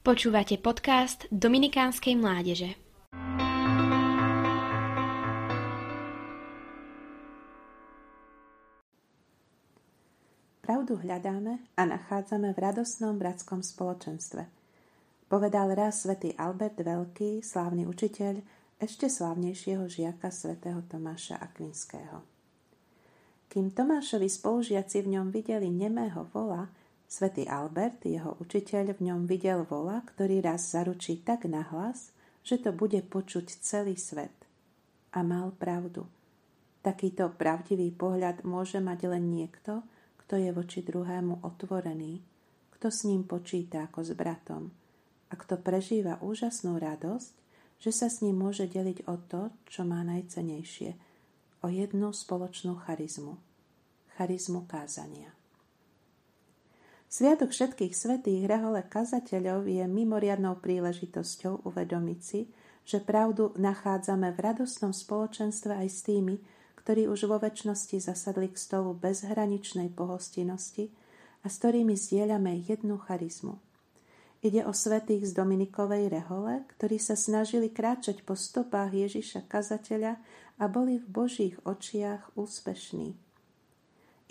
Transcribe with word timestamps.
Počúvate 0.00 0.56
podcast 0.56 1.28
Dominikánskej 1.28 2.16
mládeže. 2.16 2.72
Pravdu 10.64 10.96
hľadáme 11.04 11.60
a 11.76 11.82
nachádzame 11.84 12.56
v 12.56 12.58
radosnom 12.64 13.20
bratskom 13.20 13.60
spoločenstve. 13.60 14.48
Povedal 15.28 15.76
raz 15.76 16.08
svätý 16.08 16.32
Albert 16.40 16.80
Veľký, 16.80 17.44
slávny 17.44 17.84
učiteľ, 17.84 18.40
ešte 18.80 19.04
slávnejšieho 19.04 19.84
žiaka 19.84 20.32
svätého 20.32 20.80
Tomáša 20.88 21.44
Akvinského. 21.44 22.24
Kým 23.52 23.68
Tomášovi 23.68 24.32
spolužiaci 24.32 25.04
v 25.04 25.20
ňom 25.20 25.28
videli 25.28 25.68
nemého 25.68 26.24
vola, 26.32 26.72
Svetý 27.10 27.50
Albert, 27.50 28.06
jeho 28.06 28.38
učiteľ, 28.38 28.94
v 28.94 29.10
ňom 29.10 29.26
videl 29.26 29.66
vola, 29.66 29.98
ktorý 30.06 30.38
raz 30.46 30.70
zaručí 30.70 31.26
tak 31.26 31.42
nahlas, 31.50 32.14
že 32.46 32.62
to 32.62 32.70
bude 32.70 33.02
počuť 33.10 33.50
celý 33.58 33.98
svet. 33.98 34.30
A 35.10 35.26
mal 35.26 35.50
pravdu. 35.50 36.06
Takýto 36.86 37.34
pravdivý 37.34 37.90
pohľad 37.90 38.46
môže 38.46 38.78
mať 38.78 39.10
len 39.10 39.26
niekto, 39.26 39.82
kto 40.22 40.38
je 40.38 40.54
voči 40.54 40.86
druhému 40.86 41.42
otvorený, 41.42 42.22
kto 42.78 42.94
s 42.94 43.02
ním 43.02 43.26
počíta 43.26 43.90
ako 43.90 44.06
s 44.06 44.14
bratom 44.14 44.70
a 45.30 45.34
kto 45.34 45.58
prežíva 45.58 46.22
úžasnú 46.22 46.78
radosť, 46.78 47.32
že 47.82 47.90
sa 47.90 48.06
s 48.06 48.22
ním 48.22 48.38
môže 48.38 48.70
deliť 48.70 49.10
o 49.10 49.18
to, 49.26 49.50
čo 49.66 49.82
má 49.82 50.06
najcenejšie, 50.06 50.94
o 51.62 51.66
jednu 51.66 52.14
spoločnú 52.14 52.78
charizmu, 52.86 53.34
charizmu 54.14 54.62
kázania. 54.70 55.39
Sviatok 57.10 57.50
všetkých 57.50 57.90
svetých 57.90 58.46
rehole 58.46 58.86
kazateľov 58.86 59.66
je 59.66 59.82
mimoriadnou 59.82 60.62
príležitosťou 60.62 61.66
uvedomiť 61.66 62.20
si, 62.22 62.46
že 62.86 63.02
pravdu 63.02 63.50
nachádzame 63.58 64.30
v 64.30 64.38
radostnom 64.38 64.94
spoločenstve 64.94 65.74
aj 65.74 65.88
s 65.90 66.06
tými, 66.06 66.38
ktorí 66.78 67.10
už 67.10 67.26
vo 67.26 67.42
väčšnosti 67.42 67.98
zasadli 67.98 68.46
k 68.46 68.54
stolu 68.54 68.94
bezhraničnej 68.94 69.90
pohostinnosti 69.90 70.94
a 71.42 71.50
s 71.50 71.58
ktorými 71.58 71.98
zdieľame 71.98 72.62
jednu 72.62 73.02
charizmu. 73.02 73.58
Ide 74.46 74.62
o 74.64 74.72
svetých 74.72 75.28
z 75.28 75.36
Dominikovej 75.36 76.14
rehole, 76.14 76.62
ktorí 76.78 77.02
sa 77.02 77.18
snažili 77.18 77.74
kráčať 77.74 78.22
po 78.22 78.38
stopách 78.38 78.94
Ježiša 78.94 79.50
kazateľa 79.50 80.14
a 80.62 80.64
boli 80.70 81.02
v 81.02 81.06
Božích 81.10 81.58
očiach 81.66 82.38
úspešní. 82.38 83.29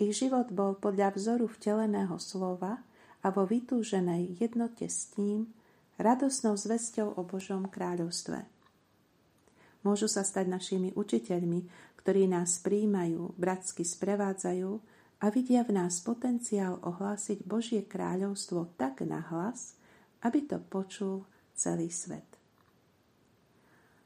Ich 0.00 0.16
život 0.16 0.48
bol 0.48 0.80
podľa 0.80 1.12
vzoru 1.12 1.44
vteleného 1.44 2.16
slova 2.16 2.80
a 3.20 3.28
vo 3.28 3.44
vytúženej 3.44 4.40
jednote 4.40 4.88
s 4.88 5.12
ním 5.20 5.52
radosnou 6.00 6.56
zväzťou 6.56 7.20
o 7.20 7.22
Božom 7.28 7.68
kráľovstve. 7.68 8.48
Môžu 9.84 10.08
sa 10.08 10.24
stať 10.24 10.48
našimi 10.48 10.96
učiteľmi, 10.96 11.68
ktorí 12.00 12.24
nás 12.32 12.64
príjmajú, 12.64 13.36
bratsky 13.36 13.84
sprevádzajú 13.84 14.70
a 15.20 15.26
vidia 15.28 15.68
v 15.68 15.76
nás 15.76 16.00
potenciál 16.00 16.80
ohlásiť 16.80 17.44
Božie 17.44 17.84
kráľovstvo 17.84 18.72
tak 18.80 19.04
nahlas, 19.04 19.76
aby 20.24 20.48
to 20.48 20.56
počul 20.64 21.28
celý 21.52 21.92
svet. 21.92 22.29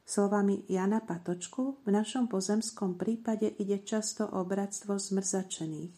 Slovami 0.05 0.69
Jana 0.69 1.01
Patočku 1.01 1.81
v 1.81 1.89
našom 1.89 2.29
pozemskom 2.29 3.01
prípade 3.01 3.49
ide 3.57 3.81
často 3.89 4.29
o 4.29 4.45
bratstvo 4.45 5.01
zmrzačených, 5.01 5.97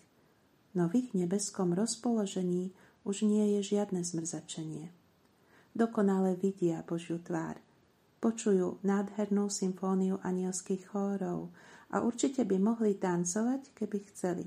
no 0.78 0.86
v 0.86 0.92
ich 1.02 1.10
nebeskom 1.10 1.74
rozpoložení 1.74 2.70
už 3.02 3.26
nie 3.26 3.58
je 3.58 3.74
žiadne 3.74 4.06
zmrzačenie. 4.06 4.94
Dokonale 5.74 6.38
vidia 6.38 6.86
Božiu 6.86 7.18
tvár, 7.18 7.58
počujú 8.22 8.78
nádhernú 8.86 9.50
symfóniu 9.50 10.22
anielských 10.22 10.86
chórov 10.86 11.50
a 11.91 11.98
určite 11.98 12.46
by 12.46 12.62
mohli 12.62 12.94
tancovať, 12.94 13.75
keby 13.75 13.98
chceli. 14.14 14.47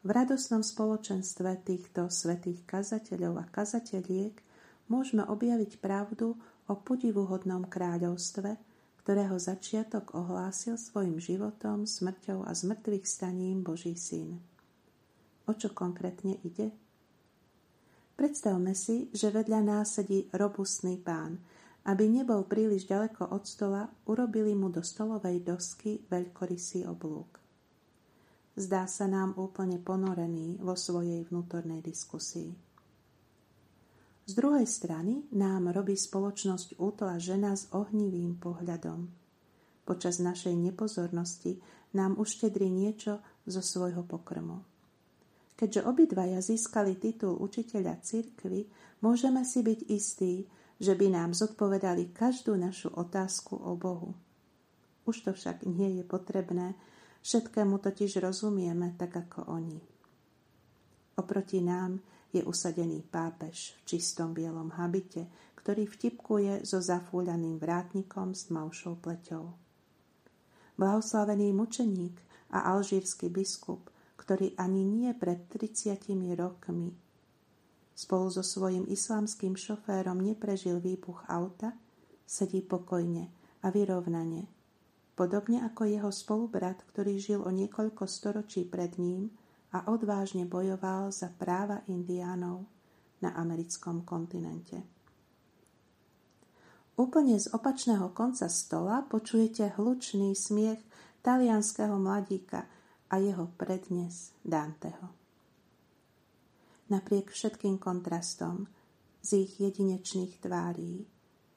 V 0.00 0.08
radosnom 0.08 0.64
spoločenstve 0.64 1.68
týchto 1.68 2.08
svetých 2.08 2.64
kazateľov 2.64 3.42
a 3.42 3.46
kazateliek 3.52 4.40
môžeme 4.88 5.20
objaviť 5.20 5.84
pravdu 5.84 6.32
o 6.66 6.74
podivuhodnom 6.78 7.66
kráľovstve, 7.66 8.58
ktorého 9.06 9.38
začiatok 9.38 10.18
ohlásil 10.18 10.74
svojim 10.74 11.22
životom, 11.22 11.86
smrťou 11.86 12.42
a 12.42 12.50
zmrtvých 12.50 13.06
staním 13.06 13.62
Boží 13.62 13.94
syn. 13.94 14.42
O 15.46 15.54
čo 15.54 15.70
konkrétne 15.70 16.42
ide? 16.42 16.74
Predstavme 18.18 18.74
si, 18.74 19.06
že 19.14 19.30
vedľa 19.30 19.60
nás 19.62 19.94
sedí 19.94 20.26
robustný 20.34 20.98
pán. 20.98 21.38
Aby 21.86 22.10
nebol 22.10 22.42
príliš 22.42 22.90
ďaleko 22.90 23.30
od 23.30 23.46
stola, 23.46 23.86
urobili 24.10 24.58
mu 24.58 24.74
do 24.74 24.82
stolovej 24.82 25.46
dosky 25.46 26.02
veľkorysý 26.10 26.82
oblúk. 26.90 27.38
Zdá 28.58 28.90
sa 28.90 29.06
nám 29.06 29.38
úplne 29.38 29.78
ponorený 29.78 30.58
vo 30.58 30.74
svojej 30.74 31.22
vnútornej 31.30 31.84
diskusii. 31.86 32.65
Z 34.26 34.34
druhej 34.34 34.66
strany 34.66 35.22
nám 35.30 35.70
robí 35.70 35.94
spoločnosť 35.94 36.82
útla 36.82 37.14
žena 37.22 37.54
s 37.54 37.70
ohnivým 37.70 38.34
pohľadom. 38.42 39.06
Počas 39.86 40.18
našej 40.18 40.50
nepozornosti 40.50 41.62
nám 41.94 42.18
uštedri 42.18 42.66
niečo 42.66 43.22
zo 43.46 43.62
svojho 43.62 44.02
pokrmu. 44.02 44.66
Keďže 45.54 45.86
obidvaja 45.86 46.42
získali 46.42 46.98
titul 46.98 47.38
učiteľa 47.38 48.02
cirkvy, 48.02 48.66
môžeme 48.98 49.46
si 49.46 49.62
byť 49.62 49.80
istí, 49.94 50.42
že 50.82 50.98
by 50.98 51.06
nám 51.06 51.30
zodpovedali 51.30 52.10
každú 52.10 52.58
našu 52.58 52.90
otázku 52.92 53.54
o 53.54 53.78
Bohu. 53.78 54.10
Už 55.06 55.22
to 55.22 55.30
však 55.38 55.62
nie 55.70 56.02
je 56.02 56.04
potrebné, 56.04 56.74
všetkému 57.22 57.78
totiž 57.78 58.18
rozumieme 58.18 58.90
tak 58.98 59.14
ako 59.14 59.46
oni. 59.54 59.78
Oproti 61.14 61.62
nám 61.62 62.02
je 62.32 62.42
usadený 62.42 63.04
pápež 63.06 63.76
v 63.82 63.96
čistom 63.96 64.34
bielom 64.34 64.74
habite, 64.74 65.26
ktorý 65.58 65.86
vtipkuje 65.86 66.62
so 66.62 66.78
zafúľaným 66.78 67.58
vrátnikom 67.58 68.34
s 68.34 68.48
tmavšou 68.48 68.98
pleťou. 69.02 69.44
Blahoslavený 70.76 71.50
mučeník 71.56 72.16
a 72.52 72.74
alžírsky 72.76 73.32
biskup, 73.32 73.90
ktorý 74.20 74.54
ani 74.58 74.84
nie 74.84 75.10
pred 75.16 75.48
30 75.48 76.06
rokmi 76.36 77.06
spolu 77.96 78.28
so 78.28 78.44
svojím 78.44 78.84
islamským 78.92 79.56
šoférom 79.56 80.20
neprežil 80.20 80.84
výbuch 80.84 81.24
auta, 81.32 81.72
sedí 82.28 82.60
pokojne 82.60 83.32
a 83.64 83.72
vyrovnane, 83.72 84.44
podobne 85.16 85.64
ako 85.64 85.88
jeho 85.88 86.10
spolubrat, 86.12 86.76
ktorý 86.92 87.16
žil 87.16 87.40
o 87.40 87.48
niekoľko 87.48 88.04
storočí 88.04 88.68
pred 88.68 89.00
ním 89.00 89.32
a 89.76 89.92
odvážne 89.92 90.48
bojoval 90.48 91.12
za 91.12 91.28
práva 91.28 91.84
indiánov 91.84 92.64
na 93.20 93.36
americkom 93.36 94.08
kontinente. 94.08 94.80
Úplne 96.96 97.36
z 97.36 97.52
opačného 97.52 98.16
konca 98.16 98.48
stola 98.48 99.04
počujete 99.04 99.76
hlučný 99.76 100.32
smiech 100.32 100.80
talianského 101.20 102.00
mladíka 102.00 102.64
a 103.12 103.20
jeho 103.20 103.52
prednes 103.60 104.32
Danteho. 104.40 105.12
Napriek 106.88 107.28
všetkým 107.28 107.76
kontrastom 107.76 108.64
z 109.20 109.44
ich 109.44 109.60
jedinečných 109.60 110.40
tvárí 110.40 111.04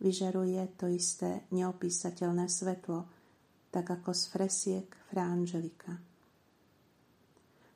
vyžaruje 0.03 0.75
to 0.75 0.91
isté 0.91 1.47
neopísateľné 1.55 2.51
svetlo, 2.51 3.07
tak 3.71 3.87
ako 3.95 4.11
z 4.11 4.23
fresiek 4.27 4.87
Fra. 5.07 6.08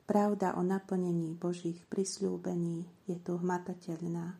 Pravda 0.04 0.52
o 0.56 0.62
naplnení 0.62 1.32
Božích 1.32 1.80
prisľúbení 1.88 3.08
je 3.08 3.16
tu 3.24 3.40
hmatateľná. 3.40 4.36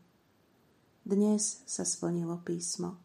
Dnes 1.09 1.65
sa 1.65 1.89
splnilo 1.89 2.37
písmo. 2.45 3.01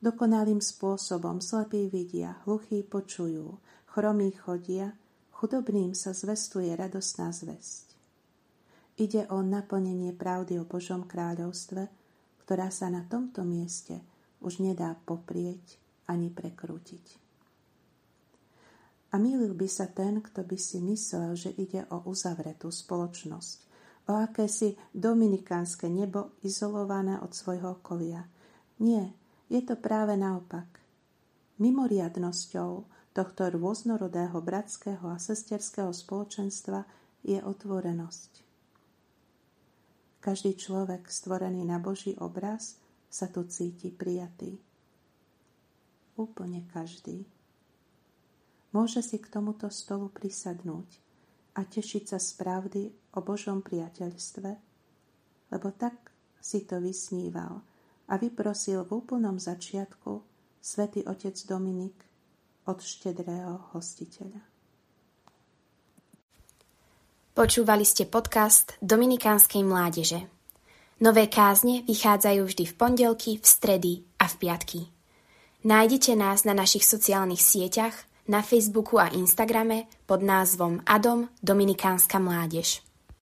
Dokonalým 0.00 0.64
spôsobom 0.64 1.44
slepí 1.44 1.92
vidia, 1.92 2.40
hluchí 2.48 2.80
počujú, 2.80 3.60
chromí 3.92 4.32
chodia, 4.32 4.96
chudobným 5.36 5.92
sa 5.92 6.16
zvestuje 6.16 6.72
radosná 6.72 7.28
zväzť. 7.28 7.92
Ide 8.96 9.28
o 9.28 9.44
naplnenie 9.44 10.16
pravdy 10.16 10.56
o 10.56 10.64
Božom 10.64 11.04
kráľovstve, 11.04 11.92
ktorá 12.40 12.72
sa 12.72 12.88
na 12.88 13.04
tomto 13.04 13.44
mieste 13.44 14.00
už 14.40 14.64
nedá 14.64 14.96
poprieť 15.04 15.76
ani 16.08 16.32
prekrútiť. 16.32 17.25
A 19.16 19.20
mýlil 19.20 19.56
by 19.56 19.64
sa 19.64 19.88
ten, 19.88 20.20
kto 20.20 20.44
by 20.44 20.60
si 20.60 20.76
myslel, 20.84 21.32
že 21.32 21.48
ide 21.56 21.88
o 21.88 22.04
uzavretú 22.04 22.68
spoločnosť, 22.68 23.58
o 24.12 24.20
akési 24.20 24.76
dominikánske 24.92 25.88
nebo 25.88 26.36
izolované 26.44 27.16
od 27.24 27.32
svojho 27.32 27.80
okolia. 27.80 28.28
Nie, 28.76 29.16
je 29.48 29.64
to 29.64 29.80
práve 29.80 30.20
naopak. 30.20 30.68
Mimoriadnosťou 31.56 32.84
tohto 33.16 33.42
rôznorodého 33.56 34.36
bratského 34.44 35.08
a 35.08 35.16
sesterského 35.16 35.96
spoločenstva 35.96 36.84
je 37.24 37.40
otvorenosť. 37.40 38.44
Každý 40.20 40.60
človek 40.60 41.08
stvorený 41.08 41.64
na 41.64 41.80
Boží 41.80 42.12
obraz 42.20 42.76
sa 43.08 43.32
tu 43.32 43.48
cíti 43.48 43.88
prijatý. 43.88 44.60
Úplne 46.20 46.68
každý. 46.68 47.35
Môže 48.76 49.00
si 49.00 49.16
k 49.16 49.32
tomuto 49.32 49.72
stolu 49.72 50.12
prisadnúť 50.12 51.00
a 51.56 51.64
tešiť 51.64 52.12
sa 52.12 52.20
z 52.20 52.28
pravdy 52.36 52.82
o 53.16 53.24
Božom 53.24 53.64
priateľstve, 53.64 54.50
lebo 55.48 55.68
tak 55.72 56.12
si 56.36 56.68
to 56.68 56.76
vysníval 56.84 57.64
a 58.04 58.20
vyprosil 58.20 58.84
v 58.84 59.00
úplnom 59.00 59.40
začiatku 59.40 60.20
svätý 60.60 61.08
otec 61.08 61.32
Dominik 61.48 61.96
od 62.68 62.84
štedrého 62.84 63.72
hostiteľa. 63.72 64.44
Počúvali 67.32 67.88
ste 67.88 68.04
podcast 68.04 68.76
Dominikánskej 68.84 69.64
mládeže. 69.64 70.20
Nové 71.00 71.32
kázne 71.32 71.80
vychádzajú 71.88 72.44
vždy 72.44 72.64
v 72.68 72.74
pondelky, 72.76 73.30
v 73.40 73.46
stredy 73.48 73.92
a 74.20 74.28
v 74.28 74.34
piatky. 74.36 74.80
Nájdete 75.64 76.12
nás 76.12 76.44
na 76.44 76.52
našich 76.52 76.84
sociálnych 76.84 77.40
sieťach, 77.40 77.96
na 78.28 78.42
Facebooku 78.42 78.98
a 78.98 79.06
Instagrame 79.06 79.82
pod 80.06 80.22
názvom 80.22 80.80
Adom 80.86 81.28
Dominikánska 81.42 82.18
mládež. 82.18 82.85